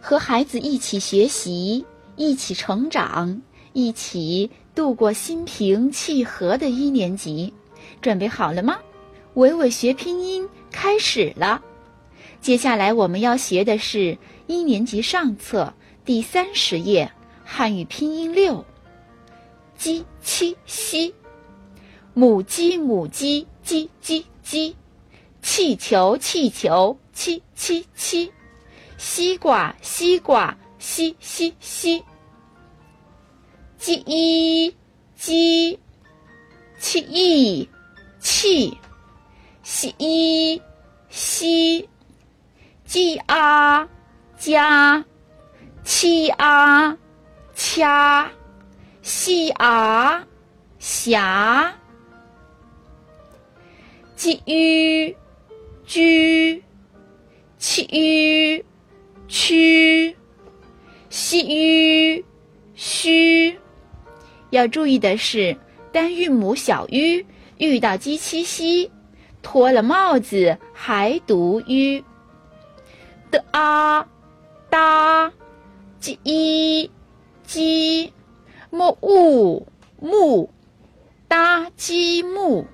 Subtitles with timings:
[0.00, 1.84] 和孩子一起学习，
[2.16, 7.52] 一起成长，一起度过心平气和的一年级。
[8.00, 8.78] 准备好了吗？
[9.34, 11.62] 伟伟学拼音开始了。
[12.40, 15.72] 接下来我们要学的是一年级上册
[16.04, 17.10] 第三十页
[17.44, 18.64] 汉语拼音六。
[19.76, 21.14] 鸡七西，
[22.14, 24.74] 母鸡母鸡鸡鸡鸡，
[25.42, 28.32] 气球气球七七七，
[28.96, 32.04] 西瓜西瓜西西西，
[33.78, 34.74] 鸡一
[35.16, 35.78] 鸡，
[36.78, 37.68] 七一
[38.18, 38.76] 气，
[39.62, 40.60] 西一
[41.08, 41.88] 西，
[42.84, 43.88] 鸡啊
[44.36, 45.04] 加，
[45.84, 46.96] 七啊
[47.54, 48.30] 掐。
[49.08, 50.26] 西啊，
[50.80, 51.72] 霞，
[54.16, 55.16] 鸡鱼，
[55.84, 56.60] 居，
[57.56, 58.64] 七鱼，
[59.28, 60.16] 区，
[61.10, 62.24] 西鱼，
[62.74, 63.58] 须。
[64.50, 65.56] 要注意的是，
[65.92, 67.24] 单韵母小 u
[67.58, 68.90] 遇到鸡七西，
[69.42, 72.04] 脱了帽子还读 u。
[73.30, 74.06] 的啊，
[74.70, 75.32] 哒，
[76.00, 76.90] 鸡一，
[77.44, 78.12] 鸡。
[78.68, 79.66] 木屋
[79.98, 80.50] 木
[81.28, 82.66] 搭积木，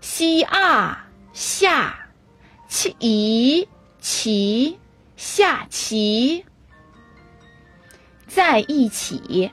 [0.00, 2.10] 西啊下
[2.68, 4.78] 棋棋
[5.16, 6.44] 下棋，
[8.26, 9.50] 在一起。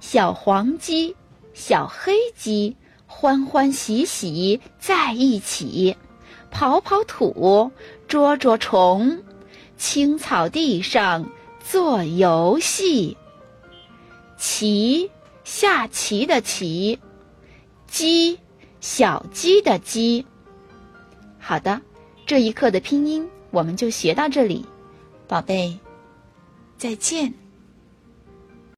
[0.00, 1.14] 小黄鸡、
[1.54, 5.96] 小黑鸡欢欢喜喜在一起，
[6.52, 7.70] 刨刨土，
[8.06, 9.22] 捉捉虫，
[9.76, 13.16] 青草地上做游戏。
[14.36, 15.10] 棋，
[15.44, 16.98] 下棋的棋，
[17.86, 18.38] 鸡，
[18.80, 20.24] 小鸡的鸡。
[21.38, 21.80] 好的，
[22.26, 24.64] 这一课的拼音我们就学到这里，
[25.26, 25.78] 宝贝，
[26.76, 27.32] 再见。